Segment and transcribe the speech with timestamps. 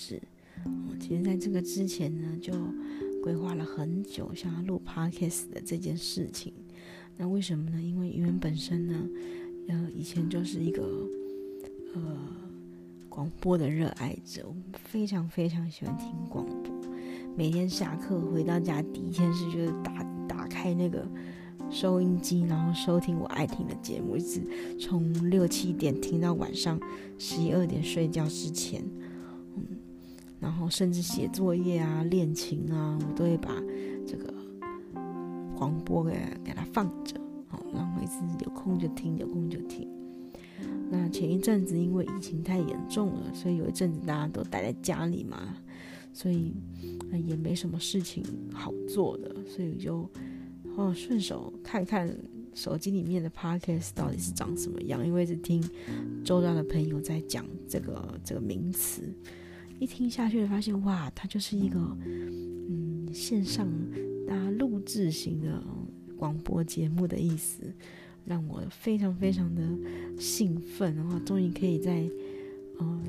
[0.00, 0.20] 制。
[0.64, 2.52] 哦，其实在这个之前呢，就
[3.22, 6.52] 规划了很久，想要录 podcast 的这件事情。
[7.16, 7.80] 那为什么呢？
[7.80, 9.08] 因为语言本身呢，
[9.68, 11.06] 呃，以前就是一个
[11.94, 12.00] 呃
[13.08, 16.74] 广播的热爱者，我非常非常喜欢听广播。
[17.36, 21.06] 每天下课回到家，第一件事就是打打开那个
[21.70, 24.42] 收音机，然后收听我爱听的节目，一直
[24.78, 26.78] 从六七点听到晚上
[27.18, 28.84] 十一二点睡觉之前。
[30.40, 33.54] 然后甚至写作业啊、练琴啊，我都会把
[34.06, 34.34] 这个
[35.54, 37.14] 广播给给它放着，
[37.46, 39.88] 好，然后一直有空就听，有空就听。
[40.90, 45.56] 那前一阵子因为疫情太严重了，所以有一阵子大家都待在家里嘛。
[46.12, 46.52] 所以，
[47.24, 50.10] 也没什么事情好做的，所以就
[50.76, 52.12] 哦顺手看看
[52.52, 55.06] 手机里面的 podcast 到底是长什么样。
[55.06, 55.62] 因为是听
[56.24, 59.02] 周遭的朋友在讲这个这个名词，
[59.80, 63.66] 一听下去发现哇，它就是一个嗯线上
[64.28, 65.60] 大家录制型的
[66.16, 67.62] 广播节目的意思，
[68.24, 69.62] 让我非常非常的
[70.16, 72.08] 兴奋，然后终于可以在。
[72.78, 73.02] 呃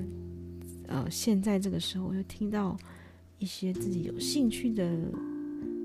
[0.87, 2.77] 呃，现在这个时候，又听到
[3.39, 4.93] 一些自己有兴趣的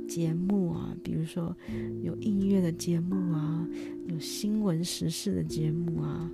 [0.08, 1.56] 节目啊，比如说
[2.02, 3.64] 有音乐的节目啊，
[4.08, 6.28] 有新闻时事的节目啊，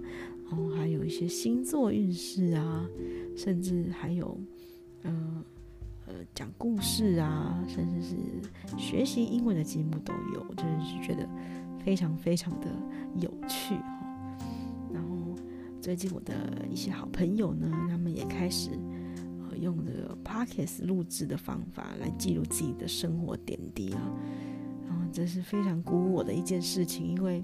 [0.53, 2.87] 然后还有一些星座运势啊，
[3.35, 4.39] 甚至还有
[5.01, 5.45] 呃
[6.07, 8.17] 呃讲故事啊，甚至是
[8.77, 11.27] 学习英文的节目都有，就是觉得
[11.83, 12.67] 非常非常的
[13.17, 14.39] 有趣哈。
[14.93, 15.09] 然后。
[15.81, 18.71] 最近我的一些好朋友呢，他们也开始
[19.59, 24.01] 用这个 podcast 录制的方法来记录自己的生活点滴啊，
[24.87, 27.43] 然后这是非常鼓舞我的一件事情，因为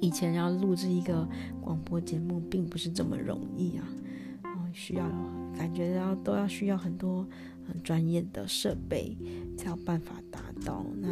[0.00, 1.28] 以前要录制一个
[1.60, 3.88] 广播节目并不是这么容易啊，
[4.42, 5.08] 然后需要
[5.56, 7.26] 感觉要都要需要很多
[7.66, 9.16] 很专业的设备
[9.56, 10.84] 才有办法达到。
[11.00, 11.08] 那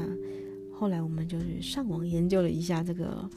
[0.72, 3.28] 后来我们就是上网研究了一下这个。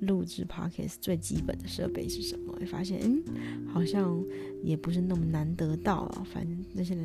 [0.00, 2.54] 录制 podcast 最基本的设备是什么？
[2.54, 4.18] 会发现，嗯，好像
[4.62, 6.26] 也不是那么难得到啊。
[6.32, 7.02] 反正那些的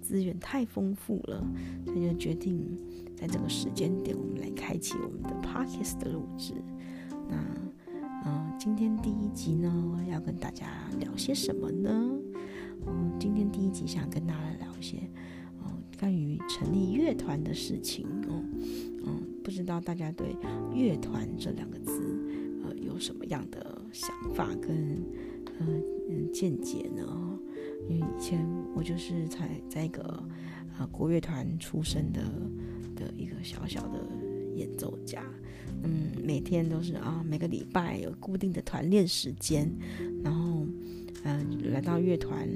[0.00, 1.46] 资源太丰富了，
[1.86, 2.76] 所以就决定
[3.14, 6.54] 在这个时间点，我们来开启我们的 podcast 的录制。
[7.32, 7.90] 那，
[8.26, 10.66] 嗯、今天第一集呢，要跟大家
[11.00, 11.90] 聊些什么呢？
[12.86, 14.98] 嗯、今天第一集想跟大家聊一些，
[15.64, 18.44] 嗯、关于成立乐团的事情哦。
[19.04, 20.36] 嗯、不知道大家对
[20.74, 21.92] 乐团这两个字。
[22.64, 25.02] 呃有什么样的想法跟
[25.58, 25.66] 呃
[26.08, 27.02] 嗯见解呢？
[27.88, 30.22] 因为以前我就是在在一个
[30.78, 32.22] 呃国乐团出身的
[32.94, 33.98] 的一个小小的
[34.54, 35.24] 演奏家，
[35.82, 39.70] 嗯，每天都是啊每个礼拜有固定的团练时间，
[40.22, 40.66] 然后
[41.24, 42.48] 嗯、来到乐团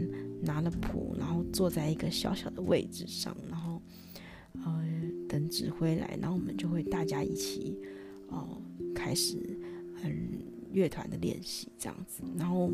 [0.42, 3.80] 拿了谱，然后坐在一个小小的位置上，然后
[4.64, 4.84] 呃
[5.28, 7.78] 等指挥来，然后我们就会大家一起
[8.28, 8.60] 哦、
[8.94, 9.36] 开始。
[10.02, 10.12] 嗯，
[10.72, 12.70] 乐团的练习这样子，然后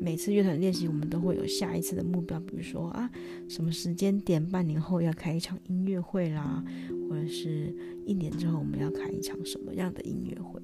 [0.00, 3.10] 每次乐团练习，我们都会有下一次的目标，比如说啊，
[3.48, 6.64] 什么时间点，半年后要开一场音乐会啦，
[7.08, 7.74] 或者是
[8.06, 10.60] 一年之后我们要开一场什么样的音乐会，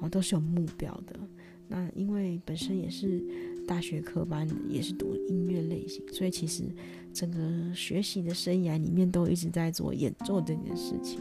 [0.00, 1.18] 哦，都是有目标的。
[1.66, 3.24] 那因为本身也是
[3.66, 6.64] 大学科班，也是读音乐类型，所以其实
[7.12, 11.20] 整个学习的生涯里面都一直在做演奏这件事情，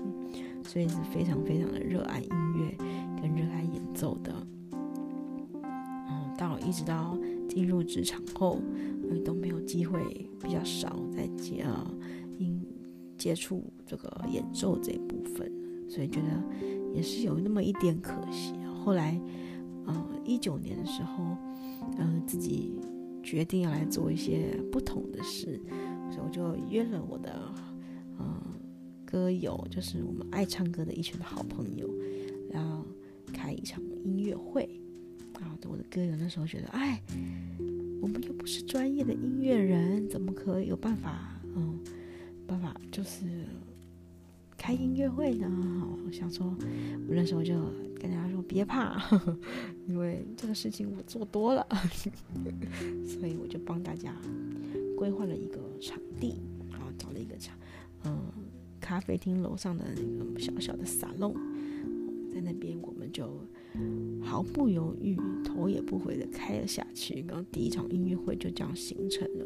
[0.66, 2.78] 所以是非常非常的热爱音乐。
[3.22, 4.34] 跟热爱演奏的，
[5.63, 8.59] 嗯，到一直到进入职场后，
[9.09, 11.90] 嗯，都没有机会，比较少在接呃，
[12.37, 12.61] 因
[13.17, 15.49] 接触这个演奏这部分，
[15.87, 16.28] 所以觉得
[16.93, 18.55] 也是有那么一点可惜。
[18.84, 19.17] 后来，
[19.85, 21.23] 呃，一九年的时候，
[21.97, 22.73] 呃，自己
[23.23, 25.61] 决定要来做一些不同的事，
[26.11, 27.34] 所以我就约了我的，
[29.13, 31.87] 歌友，就是我们爱唱歌的一群好朋友，
[32.51, 32.83] 然后。
[33.35, 34.63] 开一场音乐会
[35.33, 35.57] 啊！
[35.67, 37.01] 我的歌友那时候觉得，哎，
[37.99, 41.41] 我们又不是专业的音乐人，怎么可以有办法？
[41.55, 41.79] 嗯，
[42.45, 43.25] 办法就是
[44.55, 45.49] 开音乐会呢？
[46.05, 46.45] 我想说，
[47.07, 47.55] 我那时候就
[47.99, 49.01] 跟大家说，别怕，
[49.87, 51.65] 因为这个事情我做多了，
[53.07, 54.15] 所以我就帮大家
[54.95, 56.39] 规划了一个场地，
[56.69, 57.57] 然后找了一个场，
[58.05, 58.21] 嗯，
[58.84, 59.85] 咖啡厅楼上的
[60.20, 61.34] 那个小小的沙龙。
[62.34, 63.40] 在那边，我们就
[64.22, 65.16] 毫不犹豫、
[65.46, 67.24] 头也不回的开了下去。
[67.28, 69.46] 然后第一场音乐会就这样形成了。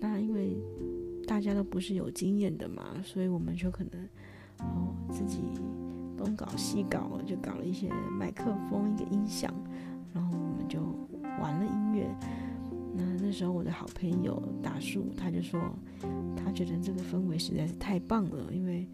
[0.00, 0.56] 那因为
[1.26, 4.00] 大家都不是有经验的嘛，所以我们就可能
[4.60, 5.40] 哦自己
[6.16, 9.52] 东搞西搞，就搞了一些麦克风、一个音响，
[10.14, 10.80] 然后我们就
[11.40, 12.08] 玩了音乐。
[12.96, 15.60] 那那时候我的好朋友大树他就说，
[16.36, 18.86] 他觉得这个氛围实在是太棒了，因为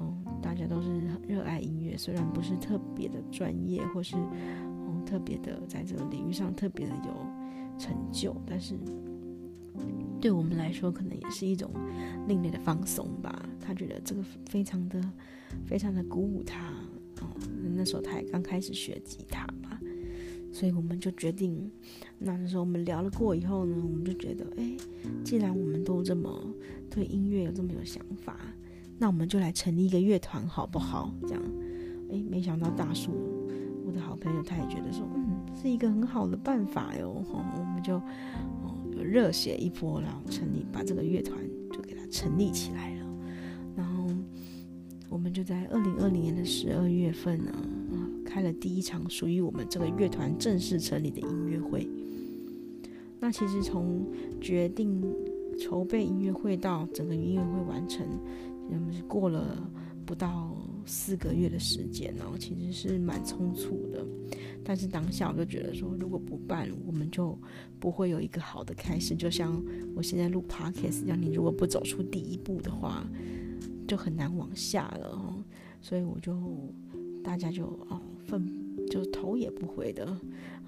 [0.00, 8.76] 嗯，大家都是热爱音乐，虽然不是特别的专业，或是嗯特别的在这个领域上特别的有成就，但是
[10.20, 11.70] 对我们来说，可能也是一种
[12.26, 13.48] 另类的放松吧。
[13.60, 15.00] 他觉得这个非常的
[15.64, 16.72] 非常的鼓舞他。
[17.20, 17.26] 哦，
[17.74, 19.44] 那时候他也刚开始学吉他，
[20.50, 21.70] 所以我们就决定，
[22.18, 24.76] 那那时候我们聊了过以后呢，我们就觉得，哎，
[25.24, 26.42] 既然我们都这么
[26.90, 28.36] 对音乐有这么有想法，
[28.98, 31.14] 那我们就来成立一个乐团好不好？
[31.22, 31.42] 这样，
[32.10, 33.12] 哎，没想到大树，
[33.86, 37.22] 我的好朋友，他也觉得说，嗯，是一个很好的办法哟。
[37.30, 41.38] 我们就哦热血一波，然后成立，把这个乐团
[41.70, 43.06] 就给它成立起来了。
[43.76, 44.08] 然后
[45.08, 47.52] 我们就在二零二零年的十二月份呢，
[48.28, 51.88] 开了第一场属于我们这个乐团正式成立的音乐会。
[53.18, 54.06] 那其实从
[54.38, 55.02] 决定
[55.58, 58.06] 筹备音乐会到整个音乐会完成，
[58.70, 59.66] 我们是过了
[60.04, 60.54] 不到
[60.84, 64.06] 四个月的时间哦，其实是蛮匆促的。
[64.62, 67.36] 但是当下我就觉得说，如果不办，我们就
[67.80, 69.16] 不会有一个好的开始。
[69.16, 69.60] 就像
[69.96, 73.04] 我现在录 Podcast 一样，你如果不走出第一步的话，
[73.88, 75.42] 就很难往下了哦，
[75.80, 76.36] 所以我就
[77.24, 78.46] 大家就哦奋
[78.90, 80.06] 就头也不回的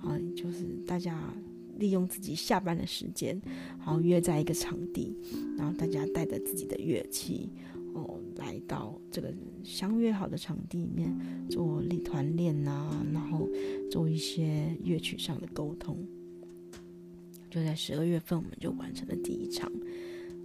[0.03, 1.33] 啊，就是大家
[1.79, 3.41] 利用自己下班的时间，
[3.79, 5.15] 然后约在一个场地，
[5.57, 7.49] 然后大家带着自己的乐器
[7.95, 11.15] 哦，来到这个相约好的场地里面
[11.49, 13.49] 做立团练啊，然后
[13.91, 15.97] 做一些乐曲上的沟通。
[17.51, 19.71] 就在十二月份，我们就完成了第一场。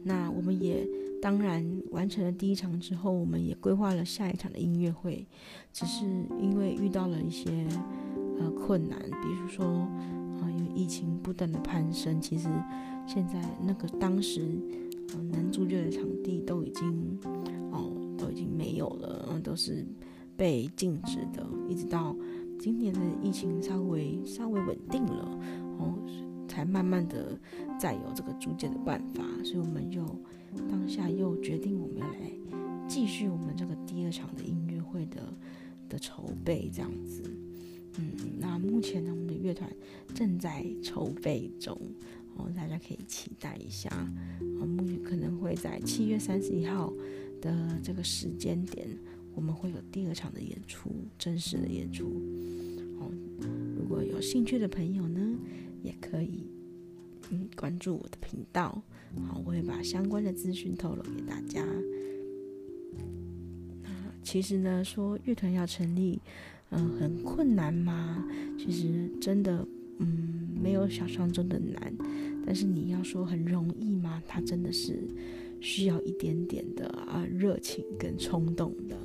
[0.05, 0.87] 那我们也。
[1.21, 5.25] 当然，完成了第一场之后，我们也规划了下一场的音乐会。
[5.73, 6.05] 只是
[6.39, 7.65] 因为遇到了一些
[8.37, 12.47] 呃困难，比如说啊、因为疫情不断的攀升，其实
[13.07, 14.61] 现在那个当时
[15.15, 17.19] 呃能租借的场地都已经
[17.71, 19.83] 哦都已经没有了，都是
[20.37, 21.43] 被禁止的。
[21.67, 22.15] 一直到
[22.59, 25.39] 今年的疫情稍微稍微稳定了，
[25.79, 25.97] 哦，
[26.55, 27.37] 才慢慢的
[27.77, 30.03] 再有这个租借的办法，所以我们又。
[30.69, 32.31] 当下又决定我们要来
[32.87, 35.21] 继续我们这个第二场的音乐会的
[35.89, 37.21] 的筹备，这样子。
[37.97, 39.69] 嗯，那目前呢，我们的乐团
[40.13, 41.77] 正在筹备中，
[42.37, 43.89] 哦，大家可以期待一下。
[44.61, 46.93] 哦，目前可能会在七月三十一号
[47.41, 48.87] 的这个时间点，
[49.33, 52.05] 我们会有第二场的演出，正式的演出。
[53.01, 53.11] 哦，
[53.77, 55.14] 如果有兴趣的朋友呢，
[56.07, 56.45] 可以。
[57.31, 58.79] 嗯，关注我的频道，
[59.27, 61.65] 好，我会把相关的资讯透露给大家。
[63.81, 63.89] 那
[64.21, 66.21] 其实呢，说乐团要成立，
[66.69, 68.23] 嗯、很困难吗？
[68.59, 69.67] 其实真的，
[69.97, 71.91] 嗯，没有想象中的难。
[72.45, 74.21] 但是你要说很容易吗？
[74.27, 74.99] 它真的是
[75.59, 78.95] 需要一点点的啊热情跟冲动的。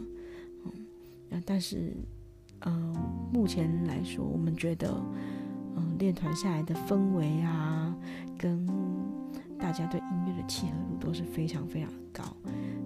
[1.31, 1.91] 嗯，但是，
[2.67, 2.95] 嗯、
[3.33, 5.03] 目前来说，我们觉得。
[5.81, 7.95] 嗯，练团下来的氛围啊，
[8.37, 8.67] 跟
[9.59, 12.25] 大家对音乐的契合度都是非常非常的高，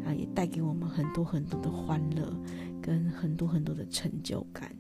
[0.07, 2.33] 啊，也带给我们很多很多的欢乐，
[2.81, 4.71] 跟很多很多的成就感。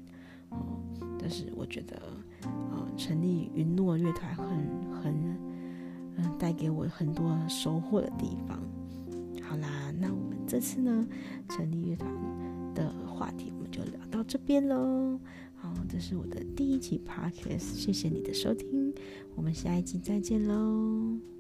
[0.50, 0.78] 哦，
[1.18, 2.00] 但是我觉得，
[2.44, 4.47] 嗯，成立云诺乐团很
[5.02, 5.14] 很，
[6.16, 8.59] 嗯，带给我很多收获的地方。
[9.42, 11.06] 好啦，那我们这次呢，
[11.49, 12.11] 成立乐团
[12.75, 15.18] 的话题，我们就聊到这边喽。
[15.64, 18.92] 好，这是我的第一集 podcast，谢谢你的收听，
[19.35, 21.34] 我们下一集再见喽。